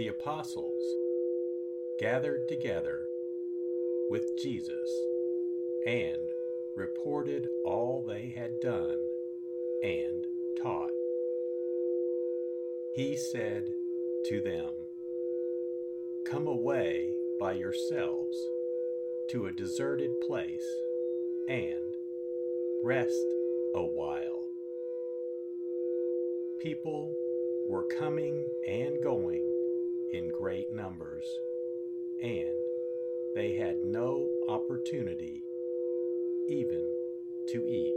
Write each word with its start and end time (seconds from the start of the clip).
The 0.00 0.08
apostles 0.08 0.82
gathered 1.98 2.48
together 2.48 3.00
with 4.08 4.24
Jesus 4.42 4.88
and 5.86 6.16
reported 6.74 7.46
all 7.66 8.02
they 8.08 8.32
had 8.34 8.58
done 8.62 8.96
and 9.82 10.24
taught. 10.62 10.88
He 12.96 13.14
said 13.14 13.64
to 14.30 14.40
them, 14.40 14.70
Come 16.24 16.46
away 16.46 17.10
by 17.38 17.52
yourselves 17.52 18.38
to 19.32 19.48
a 19.48 19.52
deserted 19.52 20.12
place 20.26 20.66
and 21.46 21.94
rest 22.82 23.26
a 23.74 23.82
while. 23.82 24.46
People 26.62 27.12
were 27.68 27.84
coming 27.98 28.42
and 28.66 29.02
going 29.02 29.59
in 30.12 30.30
great 30.38 30.72
numbers, 30.72 31.24
and 32.22 32.54
they 33.34 33.54
had 33.54 33.76
no 33.84 34.28
opportunity 34.48 35.42
even 36.48 36.84
to 37.48 37.64
eat. 37.66 37.94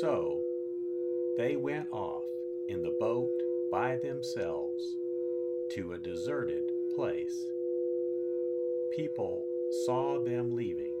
So 0.00 0.42
they 1.36 1.56
went 1.56 1.86
off 1.92 2.24
in 2.68 2.82
the 2.82 2.96
boat 2.98 3.30
by 3.70 3.96
themselves 3.96 4.96
to 5.72 5.92
a 5.92 5.98
deserted 5.98 6.64
place. 6.94 7.46
People 8.96 9.44
saw 9.86 10.22
them 10.22 10.54
leaving, 10.54 10.94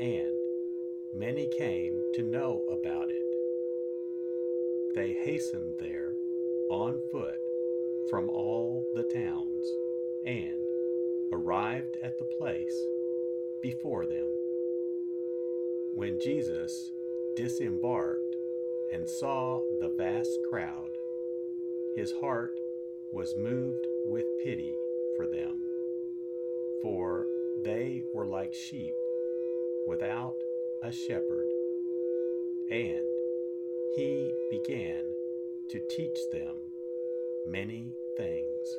and 0.00 0.32
many 1.14 1.48
came 1.58 1.94
to 2.14 2.22
know 2.22 2.62
about 2.70 3.10
it. 3.10 3.26
They 4.94 5.12
hastened 5.24 5.74
there 5.78 6.12
on 6.70 6.98
foot 7.12 7.38
from 8.08 8.30
all 8.30 8.84
the 8.94 9.02
towns 9.02 9.64
and 10.24 10.60
arrived 11.32 11.96
at 12.02 12.18
the 12.18 12.28
place 12.38 12.74
before 13.62 14.06
them. 14.06 14.26
When 15.94 16.18
Jesus 16.20 16.92
disembarked 17.36 18.36
and 18.92 19.08
saw 19.08 19.60
the 19.80 19.92
vast 19.96 20.38
crowd, 20.48 20.90
his 21.96 22.12
heart 22.20 22.52
was 23.12 23.34
moved 23.36 23.86
with 24.06 24.24
pity 24.44 24.72
for 25.16 25.26
them, 25.26 25.58
for 26.82 27.26
they 27.64 28.02
were 28.14 28.26
like 28.26 28.54
sheep 28.54 28.94
without 29.86 30.36
a 30.82 30.92
shepherd, 30.92 31.48
and 32.70 33.04
he 33.96 34.30
began 34.50 35.02
to 35.68 35.80
teach 35.90 36.18
them 36.32 36.54
many 37.44 37.92
things. 38.16 38.78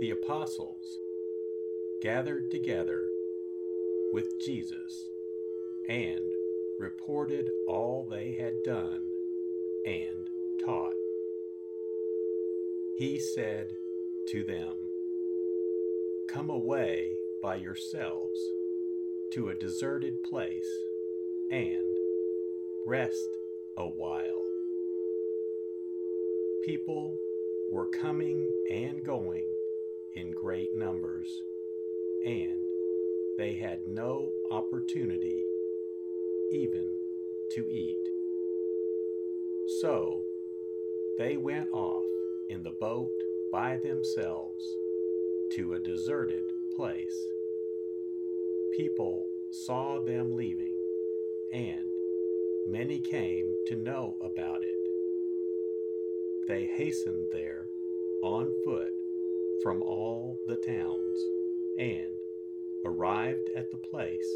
The 0.00 0.10
apostles 0.10 0.98
gathered 2.02 2.50
together 2.50 3.08
with 4.12 4.40
Jesus 4.44 5.08
and 5.88 6.20
reported 6.78 7.50
all 7.68 8.06
they 8.10 8.32
had 8.32 8.54
done 8.64 9.02
and 9.86 10.28
taught 10.64 10.94
he 12.96 13.18
said 13.18 13.72
to 14.28 14.44
them, 14.44 14.76
Come 16.28 16.48
away 16.48 17.16
by 17.42 17.56
yourselves 17.56 18.38
to 19.32 19.48
a 19.48 19.54
deserted 19.54 20.22
place 20.22 20.68
and 21.50 21.96
rest 22.86 23.36
a 23.76 23.88
while. 23.88 24.44
People 26.64 27.18
were 27.72 27.88
coming 27.88 28.48
and 28.70 29.04
going 29.04 29.44
in 30.14 30.30
great 30.32 30.74
numbers, 30.76 31.42
and 32.24 32.60
they 33.36 33.54
had 33.54 33.86
no 33.88 34.30
opportunity 34.50 35.42
even 36.52 36.88
to 37.52 37.68
eat. 37.68 37.98
So 39.80 40.22
they 41.18 41.36
went 41.36 41.68
off 41.72 42.04
in 42.48 42.62
the 42.62 42.70
boat 42.70 43.10
by 43.52 43.76
themselves 43.76 44.64
to 45.52 45.74
a 45.74 45.80
deserted 45.80 46.44
place. 46.76 47.26
People 48.76 49.26
saw 49.50 50.00
them 50.00 50.36
leaving, 50.36 50.74
and 51.52 51.84
many 52.68 52.98
came 52.98 53.46
to 53.66 53.76
know 53.76 54.16
about 54.20 54.62
it. 54.62 54.78
They 56.46 56.66
hastened 56.66 57.26
there 57.32 57.66
on 58.22 58.52
foot 58.64 58.92
from 59.62 59.82
all 59.82 60.38
the 60.46 60.56
towns 60.56 61.18
and 61.78 62.14
arrived 62.84 63.50
at 63.56 63.70
the 63.70 63.76
place 63.76 64.28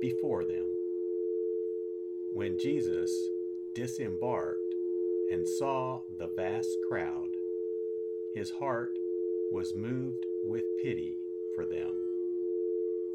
before 0.00 0.44
them. 0.44 0.66
When 2.32 2.58
Jesus 2.58 3.12
disembarked, 3.74 4.70
and 5.30 5.48
saw 5.48 6.00
the 6.18 6.28
vast 6.36 6.76
crowd, 6.88 7.28
his 8.34 8.50
heart 8.50 8.98
was 9.52 9.74
moved 9.74 10.26
with 10.44 10.64
pity 10.82 11.16
for 11.54 11.64
them, 11.64 11.92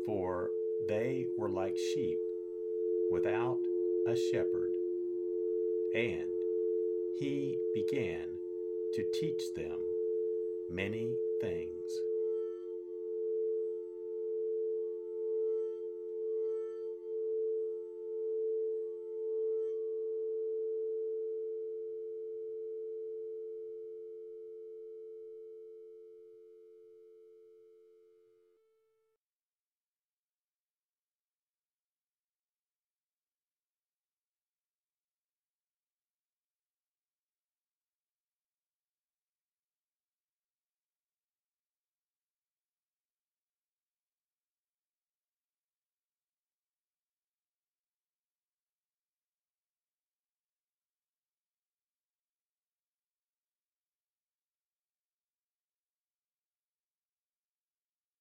for 0.05 0.49
they 0.87 1.27
were 1.37 1.49
like 1.49 1.77
sheep 1.77 2.17
without 3.11 3.59
a 4.07 4.15
shepherd. 4.15 4.71
And 5.93 6.29
he 7.19 7.57
began 7.73 8.27
to 8.93 9.03
teach 9.13 9.53
them 9.55 9.79
many 10.69 11.15
things. 11.41 12.14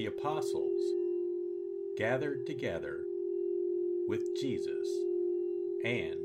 The 0.00 0.06
apostles 0.06 0.80
gathered 1.98 2.46
together 2.46 3.04
with 4.08 4.22
Jesus 4.40 4.88
and 5.84 6.16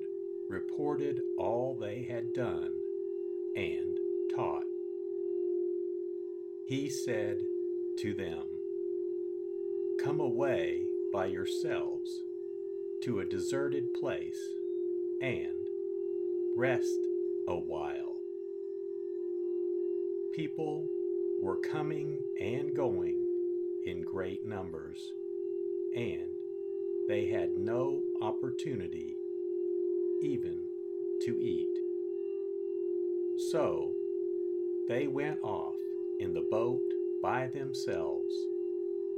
reported 0.47 1.19
all 1.37 1.77
they 1.77 2.07
had 2.09 2.31
done 2.33 2.71
and 3.57 3.97
taught. 4.33 4.63
He 6.69 6.87
said 6.87 7.41
to 7.97 8.13
them, 8.13 8.43
Come 10.01 10.21
away 10.21 10.85
by 11.11 11.25
yourselves 11.25 12.09
to 13.03 13.19
a 13.19 13.25
deserted 13.25 13.93
place 13.93 14.39
and 15.21 15.67
rest 16.55 16.99
a 17.49 17.57
while. 17.57 18.15
People 20.33 20.87
were 21.41 21.57
coming 21.57 22.19
and 22.39 22.73
going 22.73 23.24
in 23.85 24.01
great 24.01 24.45
numbers, 24.45 25.13
and 25.95 26.29
they 27.07 27.27
had 27.27 27.55
no 27.55 28.01
opportunity 28.21 29.15
even 30.23 30.59
to 31.21 31.39
eat. 31.39 31.69
So 33.51 33.93
they 34.87 35.07
went 35.07 35.39
off 35.43 35.75
in 36.19 36.33
the 36.33 36.47
boat 36.49 36.81
by 37.21 37.47
themselves 37.47 38.33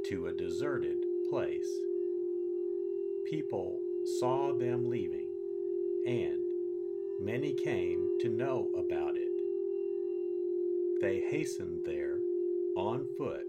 to 0.08 0.26
a 0.26 0.32
deserted 0.32 0.98
place. 1.30 1.68
People 3.30 3.80
saw 4.18 4.52
them 4.52 4.88
leaving, 4.90 5.28
and 6.06 6.42
many 7.20 7.52
came 7.54 8.18
to 8.20 8.28
know 8.28 8.70
about 8.76 9.16
it. 9.16 9.28
They 11.00 11.20
hastened 11.30 11.80
there 11.84 12.18
on 12.76 13.06
foot 13.16 13.46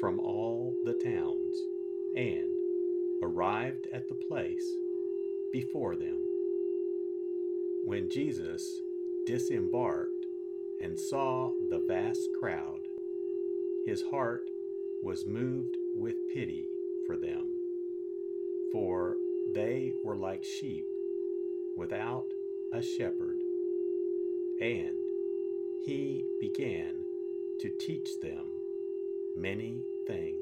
from 0.00 0.18
all 0.20 0.74
the 0.84 0.94
towns 0.94 1.56
and 2.16 2.50
arrived 3.22 3.86
at 3.92 4.08
the 4.08 4.14
place 4.14 4.64
before 5.52 5.96
them. 5.96 6.18
When 7.84 8.08
Jesus 8.08 8.80
disembarked 9.26 10.26
and 10.80 10.98
saw 10.98 11.52
the 11.70 11.82
vast 11.86 12.28
crowd, 12.40 12.80
his 13.86 14.02
heart 14.10 14.48
was 15.02 15.26
moved 15.26 15.76
with 15.96 16.14
pity 16.32 16.66
for 17.06 17.16
them, 17.16 17.46
for 18.72 19.16
they 19.54 19.92
were 20.04 20.16
like 20.16 20.44
sheep 20.44 20.84
without 21.76 22.26
a 22.72 22.82
shepherd, 22.82 23.36
and 24.60 24.96
he 25.84 26.24
began 26.40 26.94
to 27.60 27.70
teach 27.80 28.08
them 28.20 28.46
many 29.34 29.82
things. 30.06 30.41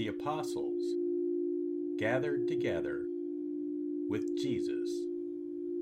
The 0.00 0.08
apostles 0.08 0.82
gathered 1.98 2.48
together 2.48 3.04
with 4.08 4.34
Jesus 4.40 4.88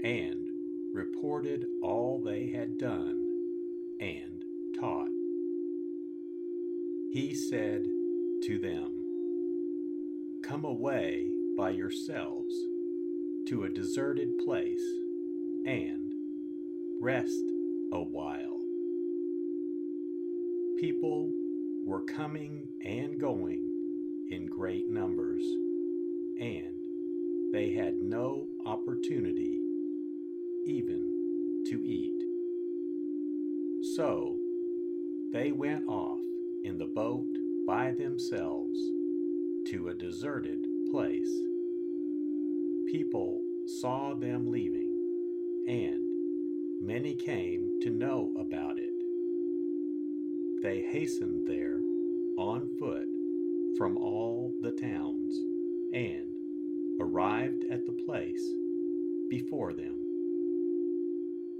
and 0.02 0.48
reported 0.92 1.66
all 1.84 2.20
they 2.20 2.48
had 2.48 2.76
done 2.78 3.24
and 4.00 4.42
taught. 4.80 5.06
He 7.12 7.32
said 7.32 7.84
to 8.42 8.58
them, 8.58 8.90
Come 10.42 10.64
away 10.64 11.30
by 11.56 11.70
yourselves 11.70 12.52
to 13.46 13.62
a 13.62 13.70
deserted 13.70 14.30
place 14.44 14.82
and 15.64 16.12
rest 17.00 17.44
a 17.92 18.02
while. 18.02 18.58
People 20.80 21.30
were 21.86 22.02
coming 22.02 22.66
and 22.84 23.20
going 23.20 23.67
in 24.30 24.46
great 24.46 24.88
numbers, 24.88 25.42
and 26.40 26.74
they 27.52 27.70
had 27.70 27.94
no 28.02 28.46
opportunity 28.66 29.58
even 30.66 31.64
to 31.66 31.82
eat. 31.84 32.22
So 33.96 34.36
they 35.32 35.52
went 35.52 35.88
off 35.88 36.20
in 36.64 36.78
the 36.78 36.86
boat 36.86 37.26
by 37.66 37.92
themselves 37.92 38.78
to 39.70 39.88
a 39.88 39.94
deserted 39.94 40.66
place. 40.90 41.30
People 42.90 43.40
saw 43.80 44.14
them 44.14 44.50
leaving, 44.50 44.90
and 45.66 46.86
many 46.86 47.14
came 47.14 47.78
to 47.82 47.90
know 47.90 48.32
about 48.38 48.78
it. 48.78 48.92
They 50.62 50.80
hastened 50.80 51.46
there 51.46 51.78
on 52.38 52.68
foot 52.78 53.08
from 53.76 53.96
all 53.96 54.54
the 54.62 54.72
towns 54.72 55.38
and 55.92 56.28
arrived 57.00 57.64
at 57.70 57.84
the 57.86 57.92
place 58.06 58.42
before 59.28 59.72
them. 59.72 59.94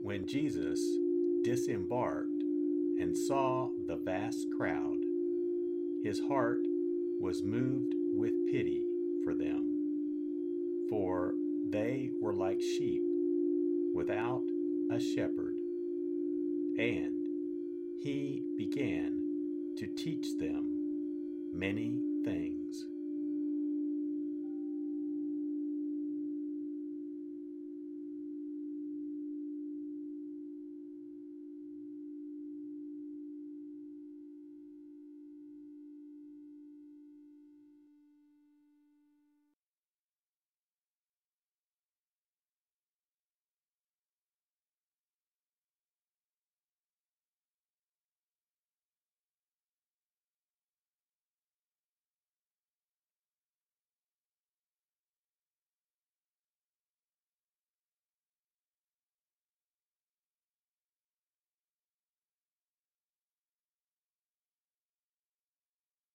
When 0.02 0.26
Jesus 0.26 0.80
disembarked 1.42 2.42
and 3.00 3.16
saw 3.16 3.70
the 3.86 3.96
vast 3.96 4.48
crowd, 4.56 4.98
his 6.02 6.20
heart 6.20 6.60
was 7.20 7.42
moved 7.42 7.94
with 8.12 8.32
pity 8.50 8.84
for 9.24 9.34
them, 9.34 10.86
for 10.88 11.34
they 11.70 12.10
were 12.20 12.34
like 12.34 12.60
sheep 12.60 13.02
without 13.94 14.44
a 14.90 14.98
shepherd, 14.98 15.54
and 16.78 17.12
he 18.00 18.44
began 18.56 19.20
to 19.76 19.86
teach 19.86 20.36
them 20.38 20.77
many 21.58 21.98
things. 22.24 22.86